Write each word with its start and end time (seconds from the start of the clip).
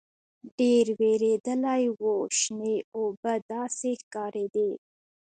ډېر 0.59 0.85
وېردلي 0.99 1.83
وو 1.99 2.15
شنې 2.39 2.75
اوبه 2.95 3.33
داسې 3.51 3.89
ښکارېدې. 4.01 4.69